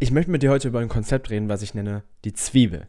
[0.00, 2.86] ich möchte mit dir heute über ein Konzept reden, was ich nenne die Zwiebel.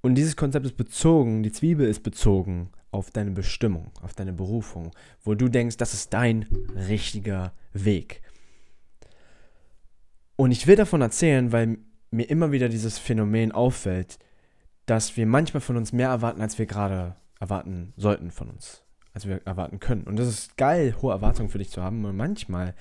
[0.00, 4.90] Und dieses Konzept ist bezogen, die Zwiebel ist bezogen auf deine Bestimmung, auf deine Berufung,
[5.22, 6.46] wo du denkst, das ist dein
[6.88, 8.22] richtiger Weg.
[10.36, 11.78] Und ich will davon erzählen, weil
[12.10, 14.18] mir immer wieder dieses Phänomen auffällt,
[14.86, 18.82] dass wir manchmal von uns mehr erwarten, als wir gerade erwarten sollten von uns,
[19.14, 20.02] als wir erwarten können.
[20.02, 22.04] Und das ist geil, hohe Erwartungen für dich zu haben.
[22.04, 22.74] Und manchmal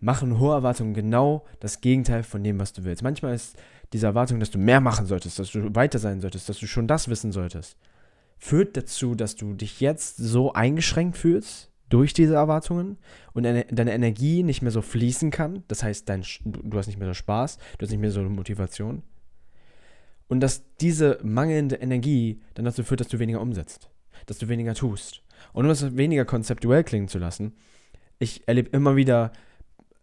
[0.00, 3.02] machen hohe Erwartungen genau das Gegenteil von dem, was du willst.
[3.02, 3.56] Manchmal ist
[3.92, 6.86] diese Erwartung, dass du mehr machen solltest, dass du weiter sein solltest, dass du schon
[6.86, 7.76] das wissen solltest,
[8.38, 12.98] führt dazu, dass du dich jetzt so eingeschränkt fühlst durch diese Erwartungen
[13.32, 15.64] und deine, Energie nicht mehr so fließen kann.
[15.68, 19.02] Das heißt, dein, du hast nicht mehr so Spaß, du hast nicht mehr so Motivation.
[20.28, 23.88] Und dass diese mangelnde Energie dann dazu führt, dass du weniger umsetzt,
[24.26, 25.22] dass du weniger tust.
[25.54, 27.54] Und um es weniger konzeptuell klingen zu lassen,
[28.18, 29.32] ich erlebe immer wieder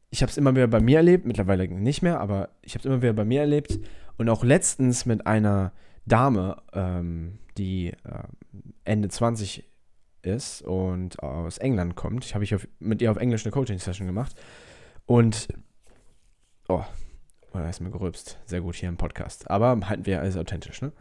[0.10, 2.86] ich habe es immer wieder bei mir erlebt, mittlerweile nicht mehr, aber ich habe es
[2.86, 3.80] immer wieder bei mir erlebt
[4.18, 5.74] und auch letztens mit einer
[6.06, 7.96] Dame, ähm, die äh,
[8.84, 9.64] Ende 20
[10.22, 12.26] ist und aus England kommt.
[12.26, 14.36] Ich habe ich mit ihr auf Englisch eine Coaching-Session gemacht
[15.06, 15.48] und
[16.68, 16.84] oh,
[17.54, 18.40] oh, da ist mir gerülpst.
[18.46, 19.50] Sehr gut hier im Podcast.
[19.50, 20.92] Aber halten wir alles authentisch, ne?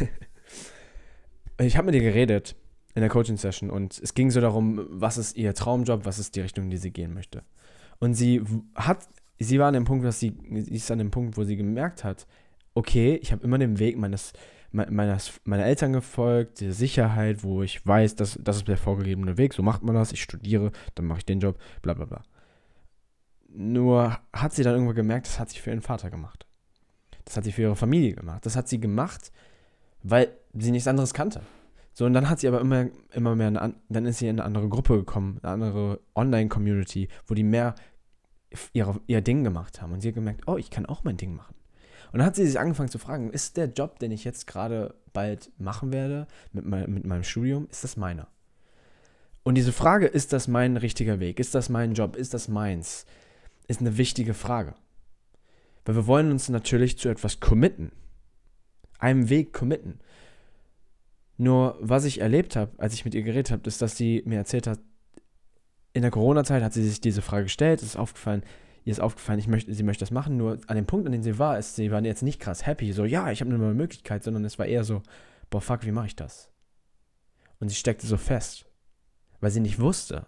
[1.58, 2.56] ich habe mit ihr geredet
[2.94, 6.40] in der Coaching-Session und es ging so darum, was ist ihr Traumjob, was ist die
[6.40, 7.42] Richtung, in die sie gehen möchte.
[8.04, 8.42] Und sie
[8.74, 11.56] hat, sie war an dem Punkt, dass sie, sie ist an dem Punkt, wo sie
[11.56, 12.26] gemerkt hat,
[12.74, 14.34] okay, ich habe immer den Weg meines,
[14.72, 19.54] meines, meiner Eltern gefolgt, der Sicherheit, wo ich weiß, dass das ist der vorgegebene Weg,
[19.54, 22.22] so macht man das, ich studiere, dann mache ich den Job, bla bla bla.
[23.48, 26.46] Nur hat sie dann irgendwann gemerkt, das hat sie für ihren Vater gemacht.
[27.24, 28.44] Das hat sie für ihre Familie gemacht.
[28.44, 29.32] Das hat sie gemacht,
[30.02, 31.40] weil sie nichts anderes kannte.
[31.94, 34.44] So, und dann hat sie aber immer, immer mehr, eine, dann ist sie in eine
[34.44, 37.76] andere Gruppe gekommen, eine andere Online-Community, wo die mehr
[38.72, 39.92] ihre, ihr Ding gemacht haben.
[39.92, 41.54] Und sie hat gemerkt, oh, ich kann auch mein Ding machen.
[42.12, 44.94] Und dann hat sie sich angefangen zu fragen, ist der Job, den ich jetzt gerade
[45.12, 48.28] bald machen werde, mit, mein, mit meinem Studium, ist das meiner?
[49.42, 51.38] Und diese Frage, ist das mein richtiger Weg?
[51.38, 52.16] Ist das mein Job?
[52.16, 53.04] Ist das meins?
[53.66, 54.74] Ist eine wichtige Frage.
[55.84, 57.92] Weil wir wollen uns natürlich zu etwas committen.
[58.98, 59.98] Einem Weg committen.
[61.36, 64.36] Nur was ich erlebt habe, als ich mit ihr geredet habe, ist, dass sie mir
[64.36, 64.78] erzählt hat,
[65.94, 68.42] in der Corona-Zeit hat sie sich diese Frage gestellt, es ist aufgefallen,
[68.84, 71.22] ihr ist aufgefallen, ich möchte, sie möchte das machen, nur an dem Punkt, an dem
[71.22, 73.74] sie war, ist, sie war jetzt nicht krass happy, so, ja, ich habe eine neue
[73.74, 75.02] Möglichkeit, sondern es war eher so,
[75.48, 76.50] boah, fuck, wie mache ich das?
[77.60, 78.66] Und sie steckte so fest,
[79.40, 80.26] weil sie nicht wusste,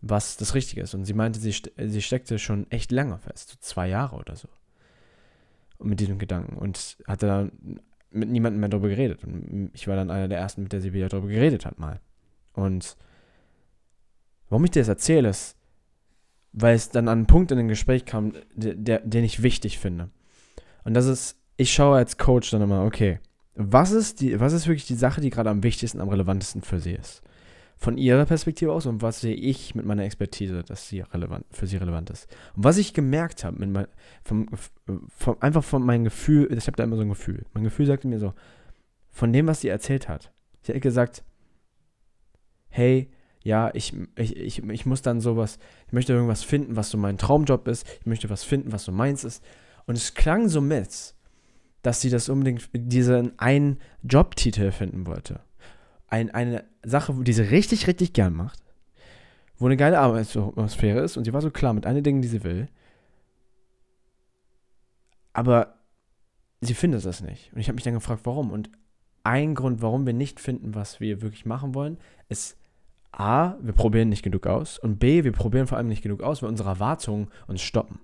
[0.00, 0.94] was das Richtige ist.
[0.94, 4.48] Und sie meinte, sie, sie steckte schon echt lange fest, so zwei Jahre oder so.
[5.78, 6.56] Und mit diesem Gedanken.
[6.56, 9.24] Und hatte dann mit niemandem mehr darüber geredet.
[9.24, 12.00] Und ich war dann einer der ersten, mit der sie wieder darüber geredet hat, mal.
[12.52, 12.96] Und
[14.48, 15.56] warum ich dir das erzähle, ist,
[16.52, 19.78] weil es dann an einen Punkt in dem Gespräch kam, der, der, den ich wichtig
[19.78, 20.10] finde.
[20.84, 23.20] Und das ist, ich schaue als Coach dann immer, okay,
[23.54, 26.80] was ist, die, was ist wirklich die Sache, die gerade am wichtigsten, am relevantesten für
[26.80, 27.22] sie ist?
[27.76, 31.66] Von ihrer Perspektive aus und was sehe ich mit meiner Expertise, dass sie relevant, für
[31.66, 32.28] sie relevant ist.
[32.56, 33.86] Und was ich gemerkt habe, mein,
[34.24, 34.48] vom,
[35.08, 37.44] vom, einfach von meinem Gefühl, ich habe da immer so ein Gefühl.
[37.52, 38.34] Mein Gefühl sagte mir so,
[39.10, 40.32] von dem, was sie erzählt hat.
[40.62, 41.24] Sie hat gesagt,
[42.68, 43.10] hey,
[43.42, 47.18] ja, ich, ich, ich, ich muss dann sowas, ich möchte irgendwas finden, was so mein
[47.18, 49.42] Traumjob ist, ich möchte was finden, was so meins ist.
[49.86, 51.14] Und es klang so mit,
[51.82, 55.40] dass sie das unbedingt, diesen einen Jobtitel finden wollte.
[56.08, 58.62] Ein, eine Sache, die sie richtig, richtig gern macht,
[59.56, 62.44] wo eine geile Arbeitsatmosphäre ist und sie war so klar mit allen Dingen, die sie
[62.44, 62.68] will.
[65.32, 65.78] Aber
[66.60, 67.52] sie findet das nicht.
[67.52, 68.50] Und ich habe mich dann gefragt, warum.
[68.50, 68.70] Und
[69.22, 72.56] ein Grund, warum wir nicht finden, was wir wirklich machen wollen, ist
[73.12, 76.42] A, wir probieren nicht genug aus und B, wir probieren vor allem nicht genug aus,
[76.42, 78.00] weil unsere Erwartungen uns stoppen.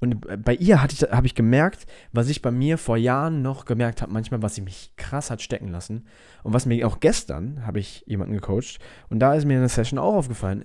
[0.00, 4.12] Und bei ihr habe ich gemerkt, was ich bei mir vor Jahren noch gemerkt habe,
[4.12, 6.06] manchmal, was sie mich krass hat stecken lassen.
[6.44, 8.78] Und was mir auch gestern habe ich jemanden gecoacht.
[9.08, 10.64] Und da ist mir in der Session auch aufgefallen,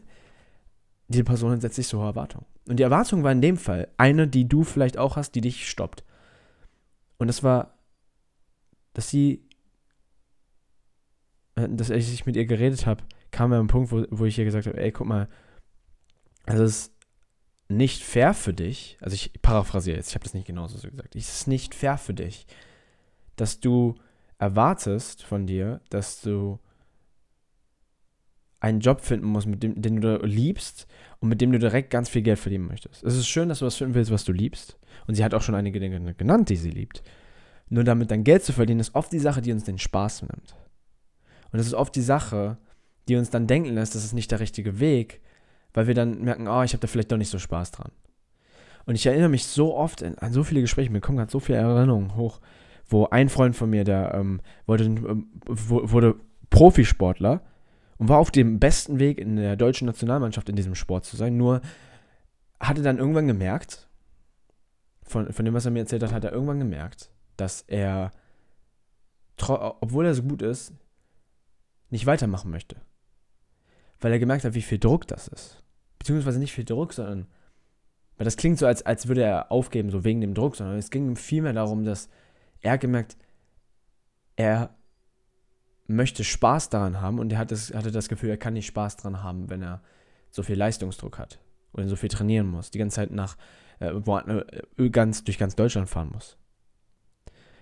[1.08, 2.46] diese Person setzt sich so hohe Erwartungen.
[2.68, 5.68] Und die Erwartung war in dem Fall eine, die du vielleicht auch hast, die dich
[5.68, 6.04] stoppt.
[7.18, 7.78] Und das war,
[8.94, 9.48] dass sie,
[11.56, 14.38] äh, dass ich mit ihr geredet habe, kam wir an einen Punkt, wo, wo ich
[14.38, 15.28] ihr gesagt habe, ey, guck mal,
[16.46, 16.94] also es ist
[17.68, 21.16] nicht fair für dich, also ich paraphrasiere jetzt, ich habe das nicht genauso so gesagt,
[21.16, 22.46] es ist nicht fair für dich,
[23.36, 23.96] dass du
[24.38, 26.60] erwartest von dir, dass du
[28.60, 30.88] einen Job finden musst, mit dem, den du liebst
[31.20, 33.04] und mit dem du direkt ganz viel Geld verdienen möchtest.
[33.04, 34.78] Es ist schön, dass du was finden willst, was du liebst.
[35.06, 37.04] Und sie hat auch schon einige Dinge genannt, die sie liebt.
[37.68, 40.56] Nur damit dann Geld zu verdienen, ist oft die Sache, die uns den Spaß nimmt.
[41.52, 42.58] Und das ist oft die Sache,
[43.08, 45.22] die uns dann denken lässt, das ist nicht der richtige Weg,
[45.74, 47.92] weil wir dann merken, oh, ich habe da vielleicht doch nicht so Spaß dran.
[48.86, 51.58] Und ich erinnere mich so oft an, so viele Gespräche, mir kommen gerade so viele
[51.58, 52.40] Erinnerungen hoch,
[52.88, 56.16] wo ein Freund von mir, der ähm, wurde, ähm, wurde
[56.50, 57.42] Profisportler
[57.98, 61.38] und war auf dem besten Weg in der deutschen Nationalmannschaft in diesem Sport zu sein,
[61.38, 61.62] nur
[62.60, 63.88] hatte dann irgendwann gemerkt,
[65.04, 68.12] von, von dem, was er mir erzählt hat, hat er irgendwann gemerkt, dass er,
[69.38, 70.74] obwohl er so gut ist,
[71.90, 72.78] nicht weitermachen möchte.
[74.04, 75.64] Weil er gemerkt hat, wie viel Druck das ist.
[75.98, 77.26] Beziehungsweise nicht viel Druck, sondern,
[78.18, 80.90] weil das klingt so, als, als würde er aufgeben, so wegen dem Druck, sondern es
[80.90, 82.10] ging ihm vielmehr darum, dass
[82.60, 83.16] er gemerkt,
[84.36, 84.76] er
[85.88, 88.98] möchte Spaß daran haben und er hat das, hatte das Gefühl, er kann nicht Spaß
[88.98, 89.82] daran haben, wenn er
[90.32, 91.40] so viel Leistungsdruck hat
[91.72, 93.38] oder so viel trainieren muss, die ganze Zeit nach
[93.80, 96.38] äh, äh, ganz, durch ganz Deutschland fahren muss.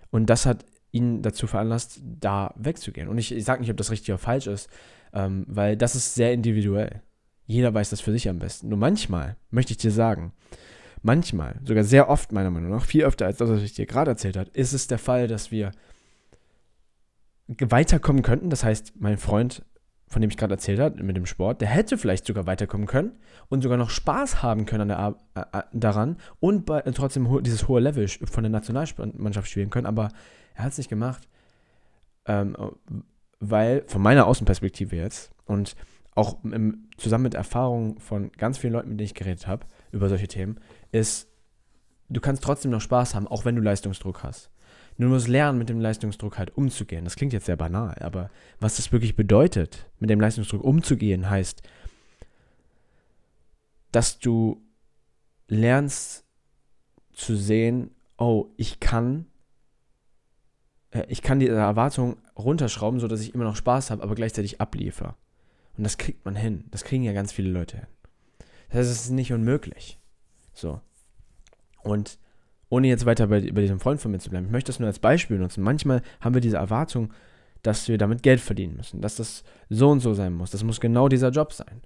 [0.10, 3.08] Und das hat ihn dazu veranlasst, da wegzugehen.
[3.08, 4.70] Und ich, ich sage nicht, ob das richtig oder falsch ist,
[5.14, 7.02] ähm, weil das ist sehr individuell.
[7.46, 8.70] Jeder weiß das für sich am besten.
[8.70, 10.34] Nur manchmal, möchte ich dir sagen,
[11.02, 14.12] manchmal, sogar sehr oft meiner Meinung nach, viel öfter als das, was ich dir gerade
[14.12, 15.72] erzählt habe, ist es der Fall, dass wir
[17.48, 18.50] weiterkommen könnten.
[18.50, 19.66] Das heißt, mein Freund,
[20.08, 23.14] von dem ich gerade erzählt habe, mit dem Sport, der hätte vielleicht sogar weiterkommen können
[23.50, 27.68] und sogar noch Spaß haben können an der, äh, daran und bei, trotzdem ho dieses
[27.68, 30.10] hohe Level von der Nationalmannschaft spielen können, aber
[30.62, 31.28] er hat es nicht gemacht,
[32.26, 32.56] ähm,
[33.40, 35.76] weil von meiner Außenperspektive jetzt und
[36.14, 40.08] auch im, zusammen mit Erfahrungen von ganz vielen Leuten, mit denen ich geredet habe über
[40.08, 40.60] solche Themen,
[40.92, 41.28] ist,
[42.10, 44.52] du kannst trotzdem noch Spaß haben, auch wenn du Leistungsdruck hast.
[44.98, 47.06] Du musst lernen, mit dem Leistungsdruck halt umzugehen.
[47.06, 48.30] Das klingt jetzt sehr banal, aber
[48.60, 51.64] was das wirklich bedeutet, mit dem Leistungsdruck umzugehen, heißt,
[53.92, 54.62] dass du
[55.48, 56.26] lernst
[57.14, 59.26] zu sehen, oh, ich kann,
[60.92, 65.16] äh, ich kann diese Erwartung runterschrauben, sodass ich immer noch Spaß habe, aber gleichzeitig abliefer.
[65.78, 66.66] Und das kriegt man hin.
[66.72, 67.88] Das kriegen ja ganz viele Leute hin.
[68.70, 70.00] Das heißt, es ist nicht unmöglich.
[70.54, 70.82] So.
[71.84, 72.20] Und
[72.70, 74.88] ohne jetzt weiter bei, bei diesem Freund von mir zu bleiben, ich möchte das nur
[74.88, 75.64] als Beispiel nutzen.
[75.64, 77.14] Manchmal haben wir diese Erwartung,
[77.64, 80.52] dass wir damit Geld verdienen müssen, dass das so und so sein muss.
[80.52, 81.82] Das muss genau dieser Job sein.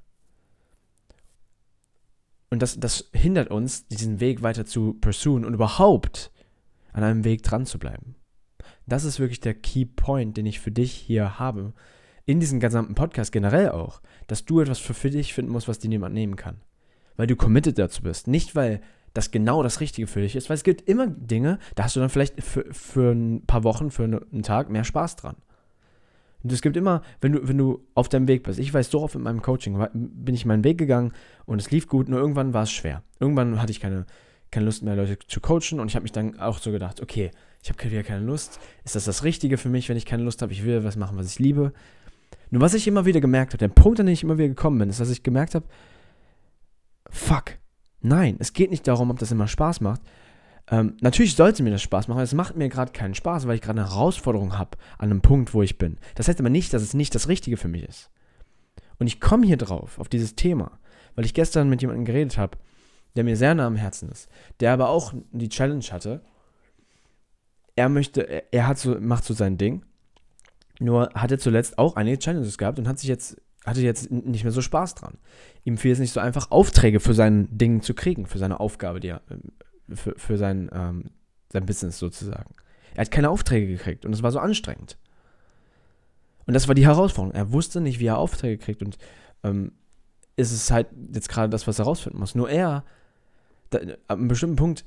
[2.49, 6.31] Und das, das hindert uns, diesen Weg weiter zu pursuen und überhaupt
[6.93, 8.15] an einem Weg dran zu bleiben.
[8.87, 11.73] Das ist wirklich der Key Point, den ich für dich hier habe.
[12.25, 15.79] In diesem gesamten Podcast generell auch, dass du etwas für, für dich finden musst, was
[15.79, 16.57] dir niemand nehmen kann.
[17.17, 18.27] Weil du committed dazu bist.
[18.27, 18.81] Nicht, weil
[19.13, 22.01] das genau das Richtige für dich ist, weil es gibt immer Dinge, da hast du
[22.01, 25.37] dann vielleicht für, für ein paar Wochen, für einen Tag mehr Spaß dran.
[26.43, 29.01] Und es gibt immer, wenn du, wenn du auf deinem Weg bist, ich weiß so
[29.01, 31.11] oft in meinem Coaching, bin ich meinen Weg gegangen
[31.45, 33.01] und es lief gut, nur irgendwann war es schwer.
[33.19, 34.05] Irgendwann hatte ich keine,
[34.51, 37.31] keine Lust mehr, Leute zu coachen und ich habe mich dann auch so gedacht, okay,
[37.61, 38.59] ich habe wieder keine Lust.
[38.83, 40.53] Ist das das Richtige für mich, wenn ich keine Lust habe?
[40.53, 41.73] Ich will was machen, was ich liebe.
[42.51, 44.77] Nur was ich immer wieder gemerkt habe, der Punkt, an den ich immer wieder gekommen
[44.77, 45.65] bin, ist, dass ich gemerkt habe,
[47.09, 47.57] fuck,
[48.05, 49.99] Nein, es geht nicht darum, ob das immer Spaß macht.
[50.69, 53.55] Ähm, natürlich sollte mir das Spaß machen, aber es macht mir gerade keinen Spaß, weil
[53.55, 55.97] ich gerade eine Herausforderung habe an einem Punkt, wo ich bin.
[56.13, 58.11] Das heißt aber nicht, dass es nicht das Richtige für mich ist.
[58.99, 60.77] Und ich komme hier drauf, auf dieses Thema,
[61.15, 62.59] weil ich gestern mit jemandem geredet habe,
[63.15, 64.29] der mir sehr nah am Herzen ist,
[64.59, 66.21] der aber auch die Challenge hatte.
[67.75, 68.21] Er möchte,
[68.51, 69.85] er hat so, macht so sein Ding,
[70.79, 74.51] nur hatte zuletzt auch einige Challenges gehabt und hat sich jetzt hatte jetzt nicht mehr
[74.51, 75.17] so Spaß dran.
[75.63, 78.99] Ihm fiel es nicht so einfach, Aufträge für sein Ding zu kriegen, für seine Aufgabe,
[78.99, 81.09] die er, äh, für, für sein, ähm,
[81.51, 82.53] sein Business sozusagen.
[82.93, 84.97] Er hat keine Aufträge gekriegt und es war so anstrengend.
[86.45, 87.35] Und das war die Herausforderung.
[87.35, 88.97] Er wusste nicht, wie er Aufträge kriegt und
[89.43, 89.71] ähm,
[90.35, 92.35] ist es halt jetzt gerade das, was er rausfinden muss.
[92.35, 92.83] Nur er,
[93.69, 94.85] da, ab einem bestimmten Punkt,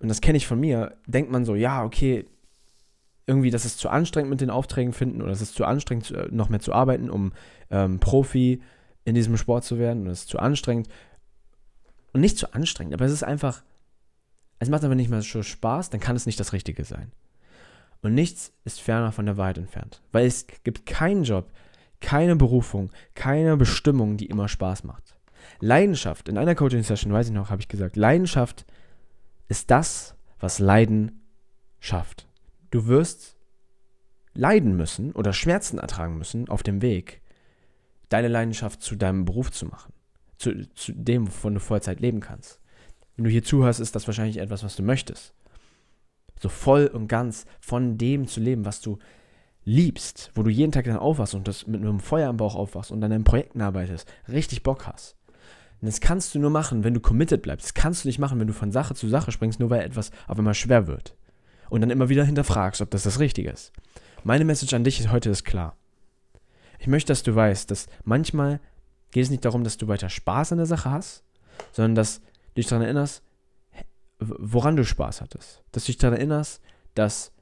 [0.00, 2.24] und das kenne ich von mir, denkt man so, ja, okay,
[3.26, 6.28] irgendwie, das ist zu anstrengend mit den Aufträgen finden oder es ist zu anstrengend, äh,
[6.30, 7.32] noch mehr zu arbeiten, um
[7.70, 8.62] ähm, Profi
[9.04, 10.02] in diesem Sport zu werden.
[10.02, 10.88] Und es ist zu anstrengend.
[12.12, 13.62] Und nicht zu anstrengend, aber es ist einfach,
[14.58, 17.12] es macht aber nicht mehr so Spaß, dann kann es nicht das Richtige sein.
[18.02, 20.02] Und nichts ist ferner von der Wahrheit entfernt.
[20.10, 21.50] Weil es gibt keinen Job,
[22.00, 25.14] keine Berufung, keine Bestimmung, die immer Spaß macht.
[25.60, 28.66] Leidenschaft, in einer Coaching-Session, weiß ich noch, habe ich gesagt, Leidenschaft
[29.48, 31.22] ist das, was Leiden
[31.78, 32.28] schafft.
[32.70, 33.36] Du wirst
[34.34, 37.22] leiden müssen oder Schmerzen ertragen müssen auf dem Weg,
[38.08, 39.92] deine Leidenschaft zu deinem Beruf zu machen.
[40.38, 42.60] Zu, zu dem, wovon du Vollzeit leben kannst.
[43.16, 45.34] Wenn du hier zuhörst, ist das wahrscheinlich etwas, was du möchtest.
[46.40, 48.98] So voll und ganz von dem zu leben, was du
[49.64, 52.90] liebst, wo du jeden Tag dann aufwachst und das mit einem Feuer im Bauch aufwachst
[52.90, 55.16] und an deinen Projekten arbeitest, richtig Bock hast.
[55.82, 57.66] Und das kannst du nur machen, wenn du committed bleibst.
[57.66, 60.12] Das kannst du nicht machen, wenn du von Sache zu Sache springst, nur weil etwas
[60.28, 61.16] auf einmal schwer wird
[61.70, 63.72] und dann immer wieder hinterfragst, ob das das Richtige ist.
[64.22, 65.76] Meine Message an dich heute ist klar.
[66.78, 68.60] Ich möchte, dass du weißt, dass manchmal
[69.10, 71.24] geht es nicht darum, dass du weiter Spaß an der Sache hast,
[71.72, 73.24] sondern dass du dich daran erinnerst,
[74.20, 75.62] woran du Spaß hattest.
[75.72, 76.62] Dass du dich daran erinnerst,
[76.94, 77.32] dass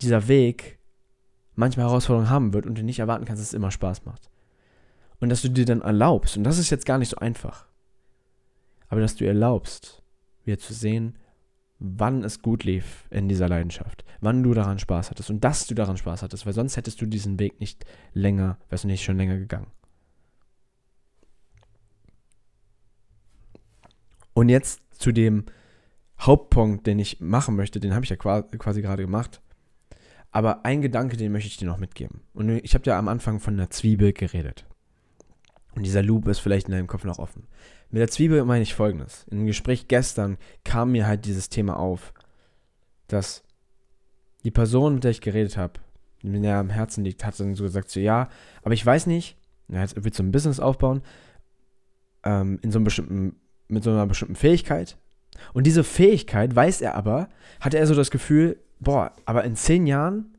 [0.00, 0.80] dieser Weg
[1.54, 4.28] manchmal Herausforderungen haben wird und du nicht erwarten kannst, dass es immer Spaß macht.
[5.20, 7.66] Und dass du dir dann erlaubst, und das ist jetzt gar nicht so einfach,
[8.88, 10.02] aber dass du erlaubst,
[10.44, 11.18] wieder zu sehen,
[11.78, 15.74] wann es gut lief in dieser Leidenschaft, wann du daran Spaß hattest und dass du
[15.74, 19.16] daran Spaß hattest, weil sonst hättest du diesen Weg nicht länger, wärst du nicht schon
[19.16, 19.70] länger gegangen.
[24.32, 25.46] Und jetzt zu dem
[26.20, 29.40] Hauptpunkt, den ich machen möchte, den habe ich ja quasi gerade gemacht.
[30.30, 32.20] Aber ein Gedanke, den möchte ich dir noch mitgeben.
[32.34, 34.66] Und ich habe ja am Anfang von der Zwiebel geredet.
[35.76, 37.46] Und dieser Loop ist vielleicht in deinem Kopf noch offen.
[37.90, 39.24] Mit der Zwiebel meine ich folgendes.
[39.30, 42.12] In einem Gespräch gestern kam mir halt dieses Thema auf,
[43.08, 43.44] dass
[44.42, 45.74] die Person, mit der ich geredet habe,
[46.22, 48.28] die mir am Herzen liegt, hat dann so gesagt, so ja,
[48.62, 49.36] aber ich weiß nicht,
[49.68, 51.02] er wird so ein Business aufbauen,
[52.24, 53.36] ähm, in so einem bestimmten,
[53.68, 54.96] mit so einer bestimmten Fähigkeit.
[55.52, 57.28] Und diese Fähigkeit, weiß er aber,
[57.60, 60.35] hatte er so das Gefühl, boah, aber in zehn Jahren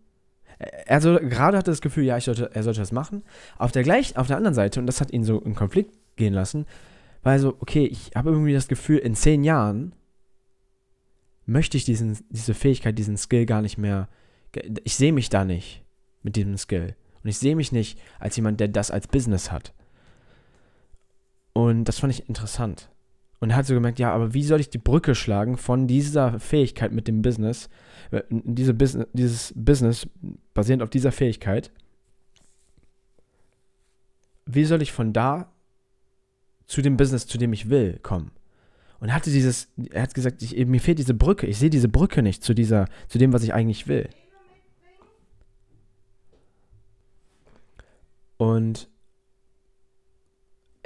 [0.59, 3.23] er so, gerade hatte das Gefühl, ja, ich sollte, er sollte das machen.
[3.57, 6.33] Auf der, gleich, auf der anderen Seite, und das hat ihn so in Konflikt gehen
[6.33, 6.65] lassen,
[7.23, 9.93] weil so, okay, ich habe irgendwie das Gefühl, in zehn Jahren
[11.45, 14.09] möchte ich diesen, diese Fähigkeit, diesen Skill gar nicht mehr,
[14.83, 15.83] ich sehe mich da nicht
[16.23, 16.95] mit diesem Skill.
[17.23, 19.73] Und ich sehe mich nicht als jemand, der das als Business hat.
[21.53, 22.89] Und das fand ich interessant.
[23.39, 26.91] Und hat so gemerkt, ja, aber wie soll ich die Brücke schlagen von dieser Fähigkeit
[26.91, 27.69] mit dem Business,
[28.11, 30.07] äh, diese Business dieses Business
[30.55, 31.71] basierend auf dieser Fähigkeit,
[34.47, 35.51] wie soll ich von da
[36.65, 38.31] zu dem Business, zu dem ich will, kommen?
[38.99, 42.23] Und hatte dieses, er hat gesagt, ich, mir fehlt diese Brücke, ich sehe diese Brücke
[42.23, 44.09] nicht zu dieser, zu dem, was ich eigentlich will.
[48.37, 48.89] Und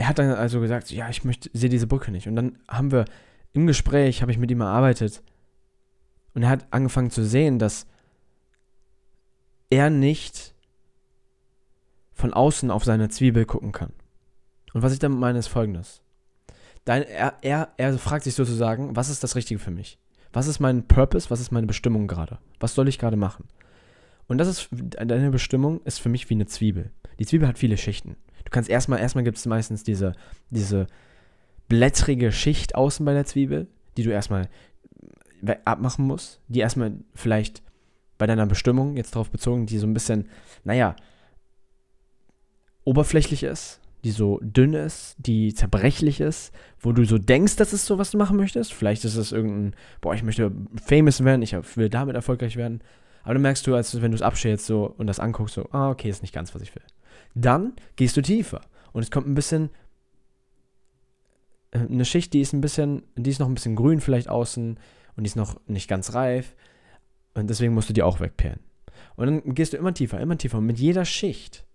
[0.01, 2.27] er hat dann also gesagt, ja, ich möchte, sehe diese Brücke nicht.
[2.27, 3.05] Und dann haben wir
[3.53, 5.21] im Gespräch, habe ich mit ihm erarbeitet.
[6.33, 7.85] Und er hat angefangen zu sehen, dass
[9.69, 10.55] er nicht
[12.13, 13.93] von außen auf seine Zwiebel gucken kann.
[14.73, 16.01] Und was ich damit meine, ist folgendes.
[16.83, 19.99] Dein, er, er, er fragt sich sozusagen, was ist das Richtige für mich?
[20.33, 21.29] Was ist mein Purpose?
[21.29, 22.39] Was ist meine Bestimmung gerade?
[22.59, 23.45] Was soll ich gerade machen?
[24.25, 26.89] Und das ist, deine Bestimmung ist für mich wie eine Zwiebel.
[27.19, 28.15] Die Zwiebel hat viele Schichten.
[28.45, 30.13] Du kannst erstmal, erstmal gibt es meistens diese,
[30.49, 30.87] diese
[31.67, 33.67] blättrige Schicht außen bei der Zwiebel,
[33.97, 34.49] die du erstmal
[35.65, 37.63] abmachen musst, die erstmal vielleicht
[38.17, 40.29] bei deiner Bestimmung jetzt darauf bezogen, die so ein bisschen,
[40.63, 40.95] naja,
[42.83, 47.85] oberflächlich ist, die so dünn ist, die zerbrechlich ist, wo du so denkst, das ist
[47.85, 48.73] so, was du machen möchtest.
[48.73, 50.51] Vielleicht ist es irgendein, boah, ich möchte
[50.85, 52.81] famous werden, ich will damit erfolgreich werden.
[53.23, 55.89] Aber dann merkst du, als wenn du es abschälst so und das anguckst, so, ah,
[55.89, 56.83] okay, ist nicht ganz, was ich will.
[57.35, 58.61] Dann gehst du tiefer
[58.93, 59.69] und es kommt ein bisschen
[61.71, 64.79] äh, eine Schicht, die ist ein bisschen, die ist noch ein bisschen grün vielleicht außen
[65.15, 66.55] und die ist noch nicht ganz reif
[67.33, 68.59] und deswegen musst du die auch wegperlen.
[69.15, 71.65] Und dann gehst du immer tiefer, immer tiefer und mit jeder Schicht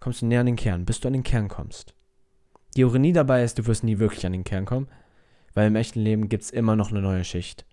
[0.00, 1.94] kommst du näher an den Kern, bis du an den Kern kommst.
[2.76, 4.88] Die Ironie dabei ist, du wirst nie wirklich an den Kern kommen,
[5.54, 7.66] weil im echten Leben gibt es immer noch eine neue Schicht.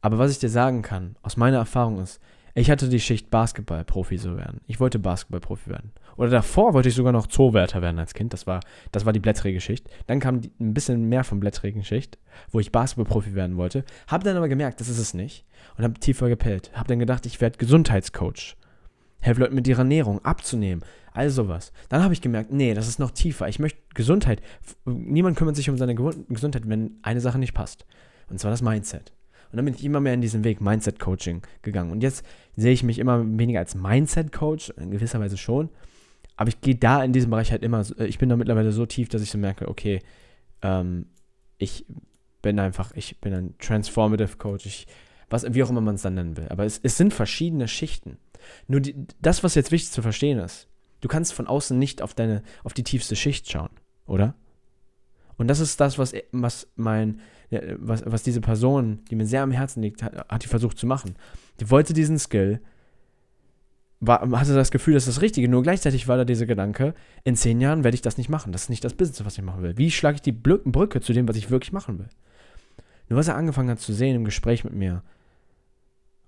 [0.00, 2.20] Aber was ich dir sagen kann, aus meiner Erfahrung ist,
[2.58, 4.62] ich hatte die Schicht Basketball-Profi so werden.
[4.66, 5.92] Ich wollte Basketball-Profi werden.
[6.16, 8.32] Oder davor wollte ich sogar noch Zoowärter werden als Kind.
[8.32, 8.60] Das war,
[8.92, 9.90] das war die blättrige Schicht.
[10.06, 12.16] Dann kam die, ein bisschen mehr von blättrigen Schicht,
[12.50, 13.84] wo ich Basketball-Profi werden wollte.
[14.08, 15.44] Hab dann aber gemerkt, das ist es nicht.
[15.76, 16.70] Und hab tiefer gepellt.
[16.72, 18.56] Hab dann gedacht, ich werde Gesundheitscoach.
[19.20, 20.82] Helfe Leuten mit ihrer Ernährung abzunehmen.
[21.12, 21.74] All sowas.
[21.90, 23.48] Dann habe ich gemerkt, nee, das ist noch tiefer.
[23.48, 24.40] Ich möchte Gesundheit.
[24.86, 27.84] Niemand kümmert sich um seine Gesundheit, wenn eine Sache nicht passt.
[28.30, 29.12] Und zwar das Mindset.
[29.50, 31.90] Und dann bin ich immer mehr in diesen Weg Mindset-Coaching gegangen.
[31.90, 32.24] Und jetzt
[32.56, 35.70] sehe ich mich immer weniger als Mindset-Coach, in gewisser Weise schon.
[36.36, 38.86] Aber ich gehe da in diesem Bereich halt immer, äh, ich bin da mittlerweile so
[38.86, 40.00] tief, dass ich so merke, okay,
[40.62, 41.06] ähm,
[41.58, 41.86] ich
[42.42, 44.86] bin einfach, ich bin ein Transformative Coach, ich,
[45.30, 46.48] was, wie auch immer man es dann nennen will.
[46.50, 48.18] Aber es, es sind verschiedene Schichten.
[48.68, 50.68] Nur die, das, was jetzt wichtig zu verstehen ist,
[51.00, 53.70] du kannst von außen nicht auf deine, auf die tiefste Schicht schauen,
[54.06, 54.34] oder?
[55.38, 57.20] Und das ist das, was, was mein,
[57.78, 60.86] was, was diese Person, die mir sehr am Herzen liegt, hat, hat die versucht zu
[60.86, 61.14] machen.
[61.60, 62.60] Die wollte diesen Skill,
[64.00, 67.36] war, hatte das Gefühl, das ist das Richtige, nur gleichzeitig war da dieser Gedanke, in
[67.36, 68.52] zehn Jahren werde ich das nicht machen.
[68.52, 69.78] Das ist nicht das Business, was ich machen will.
[69.78, 72.08] Wie schlage ich die Brücke zu dem, was ich wirklich machen will?
[73.08, 75.02] Nur was er angefangen hat zu sehen im Gespräch mit mir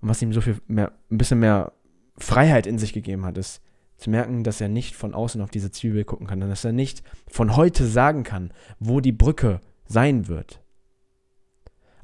[0.01, 1.73] und was ihm so viel mehr, ein bisschen mehr
[2.17, 3.61] Freiheit in sich gegeben hat, ist
[3.97, 7.03] zu merken, dass er nicht von außen auf diese Zwiebel gucken kann, dass er nicht
[7.27, 10.61] von heute sagen kann, wo die Brücke sein wird.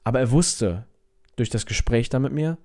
[0.05, 0.85] Aber er wusste
[1.35, 2.57] durch das Gespräch da mit mir,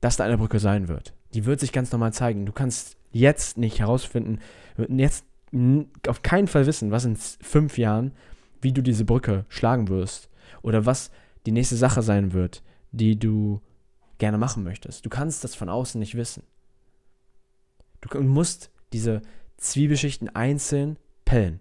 [0.00, 1.12] dass da eine Brücke sein wird.
[1.34, 2.46] Die wird sich ganz normal zeigen.
[2.46, 4.38] Du kannst jetzt nicht herausfinden,
[4.88, 5.26] jetzt
[6.08, 8.12] auf keinen Fall wissen, was in fünf Jahren,
[8.62, 10.30] wie du diese Brücke schlagen wirst
[10.62, 11.10] oder was
[11.44, 12.62] die nächste Sache sein wird,
[12.92, 13.60] die du
[14.18, 15.04] gerne machen möchtest.
[15.04, 16.44] Du kannst das von außen nicht wissen.
[18.00, 19.22] Du musst diese
[19.56, 21.60] Zwiebelschichten einzeln pellen.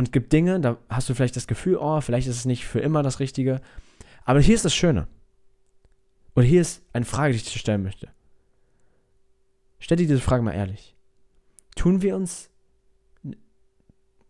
[0.00, 2.80] Und gibt Dinge, da hast du vielleicht das Gefühl, oh, vielleicht ist es nicht für
[2.80, 3.60] immer das Richtige.
[4.24, 5.08] Aber hier ist das Schöne.
[6.32, 8.08] Und hier ist eine Frage, die ich dir stellen möchte.
[9.78, 10.96] Stell dir diese Frage mal ehrlich.
[11.76, 12.48] Tun wir uns,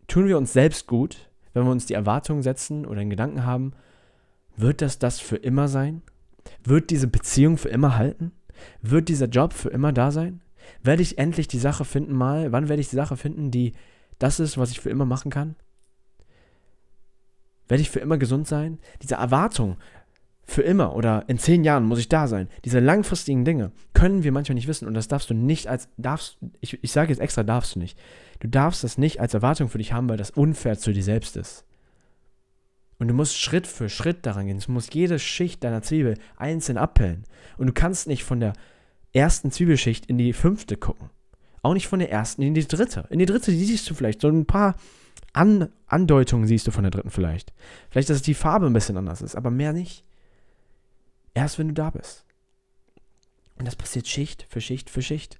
[0.09, 3.71] tun wir uns selbst gut, wenn wir uns die Erwartungen setzen oder einen Gedanken haben,
[4.57, 6.01] wird das das für immer sein?
[6.65, 8.33] Wird diese Beziehung für immer halten?
[8.81, 10.41] Wird dieser Job für immer da sein?
[10.83, 12.51] Werde ich endlich die Sache finden mal?
[12.51, 13.71] Wann werde ich die Sache finden, die
[14.21, 15.55] das ist, was ich für immer machen kann?
[17.67, 18.79] Werde ich für immer gesund sein?
[19.01, 19.77] Diese Erwartung,
[20.43, 22.49] für immer oder in zehn Jahren muss ich da sein.
[22.65, 26.37] Diese langfristigen Dinge können wir manchmal nicht wissen und das darfst du nicht als, darfst,
[26.59, 27.97] ich, ich sage jetzt extra, darfst du nicht.
[28.39, 31.37] Du darfst das nicht als Erwartung für dich haben, weil das unfair zu dir selbst
[31.37, 31.65] ist.
[32.99, 34.59] Und du musst Schritt für Schritt daran gehen.
[34.59, 37.23] Du musst jede Schicht deiner Zwiebel einzeln abpellen.
[37.57, 38.53] Und du kannst nicht von der
[39.13, 41.09] ersten Zwiebelschicht in die fünfte gucken.
[41.61, 43.05] Auch nicht von der ersten in die dritte.
[43.09, 44.21] In die dritte, siehst du vielleicht.
[44.21, 44.75] So ein paar
[45.33, 47.53] An Andeutungen siehst du von der dritten vielleicht.
[47.89, 50.03] Vielleicht, dass die Farbe ein bisschen anders ist, aber mehr nicht.
[51.33, 52.25] Erst wenn du da bist.
[53.57, 55.39] Und das passiert Schicht für Schicht für Schicht.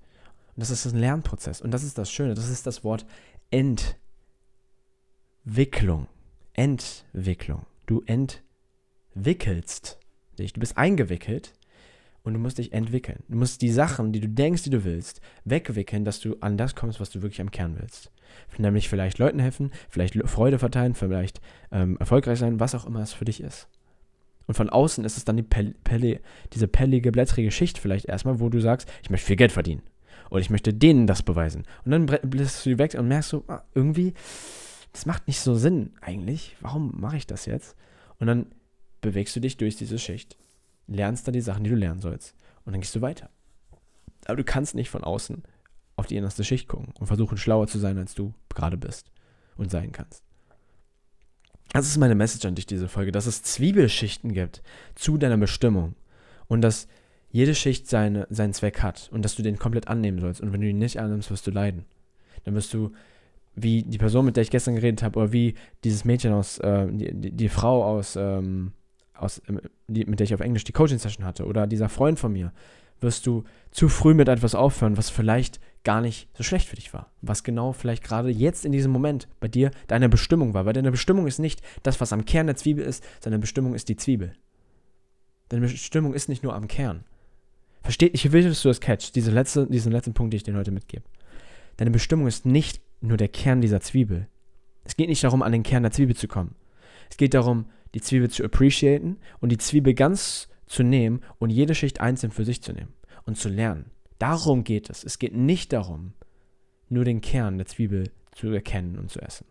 [0.55, 1.61] Und das ist ein Lernprozess.
[1.61, 2.35] Und das ist das Schöne.
[2.35, 3.05] Das ist das Wort
[3.49, 3.97] Entwicklung.
[6.53, 7.65] Entwicklung.
[7.87, 9.97] Du entwickelst
[10.37, 10.53] dich.
[10.53, 11.53] Du bist eingewickelt
[12.23, 13.23] und du musst dich entwickeln.
[13.27, 16.75] Du musst die Sachen, die du denkst, die du willst, wegwickeln, dass du an das
[16.75, 18.11] kommst, was du wirklich am Kern willst.
[18.57, 23.13] Nämlich vielleicht Leuten helfen, vielleicht Freude verteilen, vielleicht ähm, erfolgreich sein, was auch immer es
[23.13, 23.67] für dich ist.
[24.47, 26.19] Und von außen ist es dann die Pelle,
[26.53, 29.81] diese pellige, blättrige Schicht vielleicht erstmal, wo du sagst, ich möchte viel Geld verdienen.
[30.29, 31.63] Oder ich möchte denen das beweisen.
[31.85, 34.13] Und dann bist du weg und merkst so, ah, irgendwie,
[34.93, 36.55] das macht nicht so Sinn eigentlich.
[36.61, 37.75] Warum mache ich das jetzt?
[38.19, 38.47] Und dann
[39.01, 40.37] bewegst du dich durch diese Schicht,
[40.93, 42.35] lernst da die Sachen, die du lernen sollst.
[42.65, 43.29] Und dann gehst du weiter.
[44.25, 45.43] Aber du kannst nicht von außen
[45.95, 49.11] auf die innerste Schicht gucken und versuchen, schlauer zu sein, als du gerade bist
[49.57, 50.23] und sein kannst.
[51.73, 54.61] Das ist meine Message an dich, diese Folge, dass es Zwiebelschichten gibt
[54.95, 55.95] zu deiner Bestimmung
[56.47, 56.87] und dass
[57.29, 60.41] jede Schicht seine, seinen Zweck hat und dass du den komplett annehmen sollst.
[60.41, 61.85] Und wenn du ihn nicht annimmst, wirst du leiden.
[62.43, 62.91] Dann wirst du,
[63.55, 66.87] wie die Person, mit der ich gestern geredet habe, oder wie dieses Mädchen aus, äh,
[66.91, 68.73] die, die, die, Frau aus, ähm,
[69.21, 72.33] aus ähm, die, mit der ich auf Englisch die Coaching-Session hatte, oder dieser Freund von
[72.33, 72.51] mir,
[73.01, 76.93] wirst du zu früh mit etwas aufhören, was vielleicht gar nicht so schlecht für dich
[76.93, 77.11] war.
[77.21, 80.65] Was genau vielleicht gerade jetzt in diesem Moment bei dir deine Bestimmung war.
[80.65, 83.89] Weil deine Bestimmung ist nicht das, was am Kern der Zwiebel ist, sondern Bestimmung ist
[83.89, 84.33] die Zwiebel.
[85.49, 87.03] Deine Bestimmung ist nicht nur am Kern.
[87.81, 90.55] Versteht, ich will, dass du das catch, diese letzte, diesen letzten Punkt, den ich dir
[90.55, 91.03] heute mitgebe.
[91.77, 94.27] Deine Bestimmung ist nicht nur der Kern dieser Zwiebel.
[94.83, 96.55] Es geht nicht darum, an den Kern der Zwiebel zu kommen.
[97.09, 101.75] Es geht darum, die Zwiebel zu appreciaten und die Zwiebel ganz zu nehmen und jede
[101.75, 102.93] Schicht einzeln für sich zu nehmen
[103.25, 103.91] und zu lernen.
[104.19, 105.03] Darum geht es.
[105.03, 106.13] Es geht nicht darum,
[106.89, 109.45] nur den Kern der Zwiebel zu erkennen und zu essen.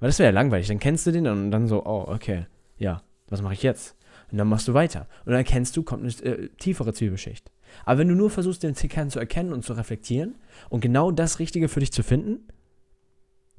[0.00, 0.68] Weil das wäre ja langweilig.
[0.68, 3.96] Dann kennst du den und dann so, oh, okay, ja, was mache ich jetzt?
[4.30, 5.08] Und dann machst du weiter.
[5.24, 7.50] Und dann erkennst du, kommt eine äh, tiefere Zwiebelschicht.
[7.84, 10.36] Aber wenn du nur versuchst, den Kern zu erkennen und zu reflektieren
[10.68, 12.48] und genau das Richtige für dich zu finden,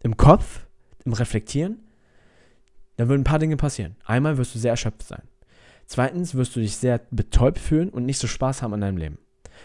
[0.02, 0.68] im Kopf,
[1.06, 1.80] im Reflektieren,
[3.00, 3.96] dann würden ein paar Dinge passieren.
[4.04, 5.22] Einmal wirst du sehr erschöpft sein.
[5.86, 9.20] Zweitens wirst du dich sehr betäubt fühlen und nicht so Spaß haben an deinem Leben.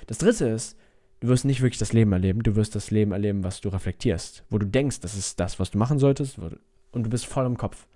[0.06, 0.78] Das dritte ist,
[1.18, 4.44] du wirst nicht wirklich das Leben erleben, du wirst das Leben erleben, was du reflektierst,
[4.50, 7.56] wo du denkst, das ist das, was du machen solltest und du bist voll im
[7.56, 7.88] Kopf.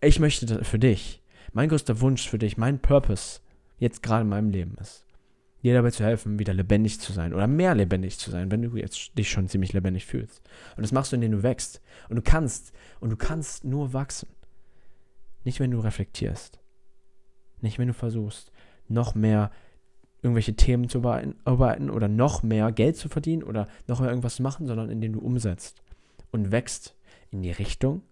[0.00, 3.40] Ich möchte für dich, mein größter Wunsch für dich, mein Purpose
[3.78, 5.04] jetzt gerade in meinem Leben ist,
[5.64, 8.76] dir dabei zu helfen, wieder lebendig zu sein oder mehr lebendig zu sein, wenn du
[8.76, 10.40] jetzt dich schon ziemlich lebendig fühlst.
[10.76, 11.80] Und das machst du, indem du wächst.
[12.08, 14.28] Und du kannst, und du kannst nur wachsen.
[15.44, 16.58] Nicht, wenn du reflektierst.
[17.60, 18.50] Nicht, wenn du versuchst,
[18.88, 19.50] noch mehr
[20.22, 24.42] irgendwelche Themen zu bearbeiten oder noch mehr Geld zu verdienen oder noch mehr irgendwas zu
[24.42, 25.82] machen, sondern indem du umsetzt
[26.30, 26.96] und wächst
[27.30, 28.02] in die Richtung,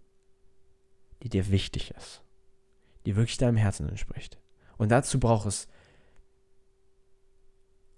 [1.22, 2.22] die dir wichtig ist,
[3.06, 4.38] die wirklich deinem Herzen entspricht.
[4.76, 5.68] Und dazu braucht es,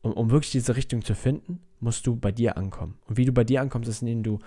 [0.03, 2.99] um, um wirklich diese Richtung zu finden, musst du bei dir ankommen.
[3.07, 4.39] Und wie du bei dir ankommst, ist, indem du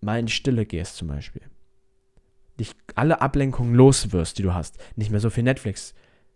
[0.00, 1.42] mal in Stille gehst zum Beispiel.
[2.58, 4.78] Dich alle Ablenkungen loswirst, die du hast.
[4.96, 5.94] Nicht mehr so viel Netflix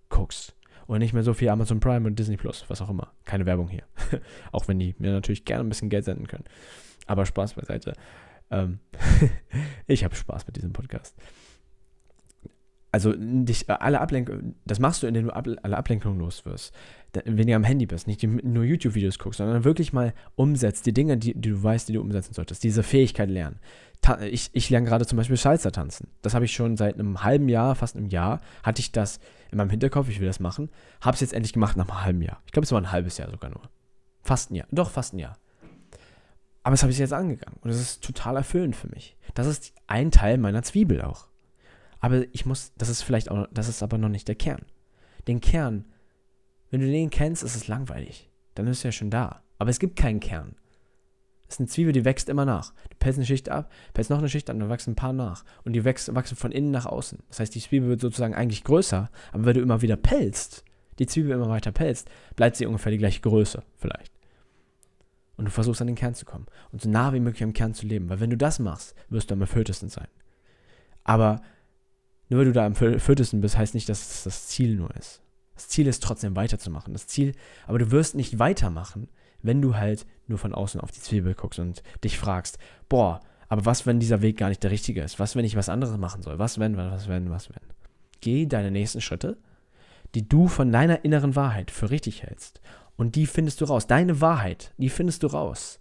[0.08, 0.54] guckst.
[0.86, 3.12] Oder nicht mehr so viel Amazon Prime und Disney Plus, was auch immer.
[3.24, 3.84] Keine Werbung hier.
[4.52, 6.44] auch wenn die mir natürlich gerne ein bisschen Geld senden können.
[7.06, 7.92] Aber Spaß beiseite.
[8.50, 8.80] Ähm
[9.86, 11.14] ich habe Spaß mit diesem Podcast.
[12.90, 16.74] Also dich äh, alle Ablenkungen, das machst du, indem du alle Ablenkungen los wirst.
[17.24, 21.16] Wenn du am Handy bist, nicht nur YouTube-Videos guckst, sondern wirklich mal umsetzt, die Dinge,
[21.16, 23.60] die, die, du weißt, die du umsetzen solltest, diese Fähigkeit lernen.
[24.02, 26.08] Ta ich, ich lerne gerade zum Beispiel Salsa tanzen.
[26.22, 29.20] Das habe ich schon seit einem halben Jahr, fast einem Jahr, hatte ich das
[29.50, 30.70] in meinem Hinterkopf, ich will das machen.
[31.00, 32.42] Habe es jetzt endlich gemacht nach einem halben Jahr.
[32.46, 33.62] Ich glaube, es war ein halbes Jahr sogar nur.
[34.22, 34.68] Fast ein Jahr.
[34.70, 35.38] Doch, fast ein Jahr.
[36.62, 37.56] Aber das habe ich jetzt angegangen.
[37.62, 39.16] Und das ist total erfüllend für mich.
[39.34, 41.27] Das ist ein Teil meiner Zwiebel auch.
[42.00, 44.64] Aber ich muss, das ist vielleicht auch, das ist aber noch nicht der Kern.
[45.26, 45.86] Den Kern,
[46.70, 48.30] wenn du den kennst, ist es langweilig.
[48.54, 49.42] Dann ist er ja schon da.
[49.58, 50.54] Aber es gibt keinen Kern.
[51.48, 52.74] Das ist eine Zwiebel, die wächst immer nach.
[52.90, 55.44] Du pelst eine Schicht ab, pelst noch eine Schicht an, dann wachsen ein paar nach.
[55.64, 57.20] Und die wächst, wachsen von innen nach außen.
[57.28, 60.64] Das heißt, die Zwiebel wird sozusagen eigentlich größer, aber wenn du immer wieder pelzt,
[60.98, 64.12] die Zwiebel immer weiter pelzt, bleibt sie ungefähr die gleiche Größe, vielleicht.
[65.36, 67.72] Und du versuchst an den Kern zu kommen und so nah wie möglich am Kern
[67.72, 68.10] zu leben.
[68.10, 70.08] Weil wenn du das machst, wirst du am erfülltesten sein.
[71.04, 71.40] Aber
[72.28, 75.22] nur weil du da am erfülltesten bist, heißt nicht, dass es das Ziel nur ist.
[75.54, 76.92] Das Ziel ist trotzdem weiterzumachen.
[76.92, 77.34] Das Ziel,
[77.66, 79.08] aber du wirst nicht weitermachen,
[79.42, 83.64] wenn du halt nur von außen auf die Zwiebel guckst und dich fragst, boah, aber
[83.64, 85.18] was, wenn dieser Weg gar nicht der richtige ist?
[85.18, 86.38] Was, wenn ich was anderes machen soll?
[86.38, 87.62] Was, wenn, was, wenn, was, wenn?
[88.20, 89.38] Geh deine nächsten Schritte,
[90.14, 92.60] die du von deiner inneren Wahrheit für richtig hältst.
[92.96, 93.86] Und die findest du raus.
[93.86, 95.80] Deine Wahrheit, die findest du raus.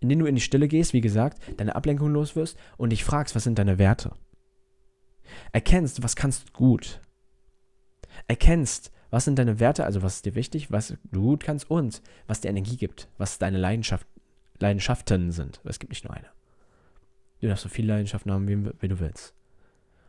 [0.00, 3.34] Indem du in die Stille gehst, wie gesagt, deine Ablenkung los wirst und dich fragst,
[3.34, 4.12] was sind deine Werte?
[5.52, 7.00] Erkennst, was kannst du gut.
[8.26, 12.02] Erkennst, was sind deine Werte, also was ist dir wichtig, was du gut kannst und
[12.26, 14.06] was dir Energie gibt, was deine Leidenschaft,
[14.58, 15.60] Leidenschaften sind.
[15.64, 16.26] Es gibt nicht nur eine.
[17.40, 19.34] Du darfst so viele Leidenschaften haben, wie, wie du willst.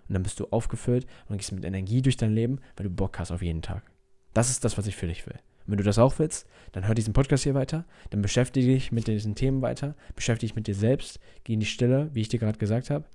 [0.08, 3.18] Und dann bist du aufgefüllt und gehst mit Energie durch dein Leben, weil du Bock
[3.18, 3.90] hast auf jeden Tag.
[4.34, 5.40] Das ist das, was ich für dich will.
[5.66, 8.92] Und wenn du das auch willst, dann hör diesen Podcast hier weiter, dann beschäftige dich
[8.92, 12.30] mit diesen Themen weiter, beschäftige dich mit dir selbst, geh in die Stille, wie ich
[12.30, 13.06] dir gerade gesagt habe,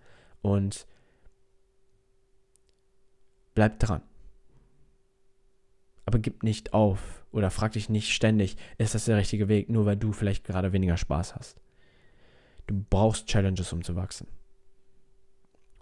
[0.43, 0.87] und
[3.57, 4.03] bleib dran.
[6.05, 9.87] Aber gib nicht auf oder frag dich nicht ständig, ist das der richtige Weg, nur
[9.87, 11.61] weil du vielleicht gerade weniger Spaß hast.
[12.69, 14.29] Du brauchst Challenges, um zu wachsen.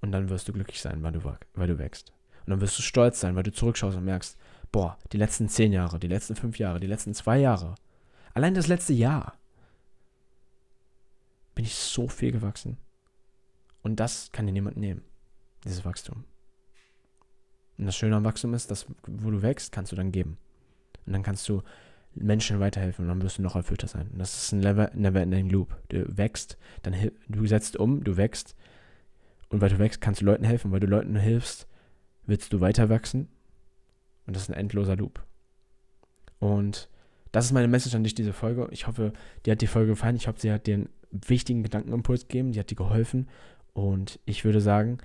[0.01, 1.23] Und dann wirst du glücklich sein, weil du,
[1.55, 2.13] weil du wächst.
[2.47, 4.39] Und dann wirst du stolz sein, weil du zurückschaust und merkst,
[4.73, 7.75] boah, die letzten zehn Jahre, die letzten fünf Jahre, die letzten zwei Jahre,
[8.33, 9.35] allein das letzte Jahr,
[11.55, 12.79] bin ich so viel gewachsen.
[13.83, 15.03] Und das kann dir niemand nehmen,
[15.65, 16.25] dieses Wachstum.
[17.79, 20.39] Und das Schöne am Wachstum ist, dass wo du wächst, kannst du dann geben.
[21.07, 21.63] Und dann kannst du
[22.15, 24.09] Menschen weiterhelfen und dann wirst du noch erfüllter sein.
[24.13, 25.77] Und das ist ein never, never ending Loop.
[25.89, 26.95] Du wächst, dann
[27.29, 28.55] du setzt um, du wächst
[29.49, 30.71] und weil du wächst, kannst du Leuten helfen.
[30.71, 31.67] Weil du Leuten hilfst,
[32.27, 33.29] willst du weiter wachsen
[34.27, 35.25] und das ist ein endloser Loop.
[36.39, 36.89] Und
[37.33, 38.69] das ist meine Message an dich, diese Folge.
[38.71, 39.13] Ich hoffe,
[39.45, 40.17] dir hat die Folge gefallen.
[40.17, 42.53] Ich hoffe, sie hat dir einen wichtigen Gedankenimpuls gegeben.
[42.53, 43.29] Die hat dir geholfen.
[43.73, 44.99] Und ich würde sagen,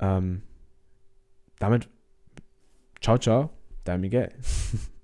[0.00, 0.42] ähm,
[1.58, 1.88] damit,
[3.00, 3.50] ciao, ciao,
[3.84, 4.32] dein Miguel.